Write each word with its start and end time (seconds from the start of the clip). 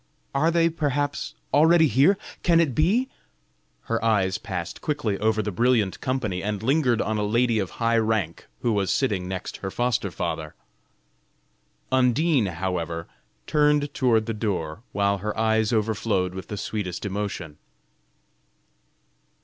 Are 0.33 0.49
they 0.49 0.67
perhaps 0.67 1.35
already 1.53 1.87
here? 1.87 2.17
Can 2.41 2.59
it 2.59 2.73
be?" 2.73 3.07
Her 3.81 4.03
eye 4.03 4.31
passed 4.41 4.81
quickly 4.81 5.15
over 5.19 5.43
the 5.43 5.51
brilliant 5.51 6.01
company 6.01 6.41
and 6.41 6.63
lingered 6.63 7.03
on 7.03 7.19
a 7.19 7.23
lady 7.23 7.59
of 7.59 7.69
high 7.77 7.99
rank 7.99 8.47
who 8.63 8.73
was 8.73 8.91
sitting 8.91 9.27
next 9.27 9.57
her 9.57 9.69
foster 9.69 10.09
father. 10.09 10.55
Undine, 11.91 12.47
however, 12.47 13.07
turned 13.45 13.93
toward 13.93 14.25
the 14.25 14.33
door, 14.33 14.81
while 14.91 15.19
her 15.19 15.37
eyes 15.37 15.71
overflowed 15.71 16.33
with 16.33 16.47
the 16.47 16.57
sweetest 16.57 17.05
emotion. 17.05 17.59